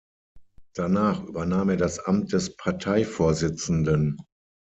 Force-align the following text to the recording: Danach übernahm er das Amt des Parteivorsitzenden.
Danach 0.73 1.23
übernahm 1.25 1.69
er 1.69 1.77
das 1.77 1.99
Amt 1.99 2.33
des 2.33 2.57
Parteivorsitzenden. 2.57 4.17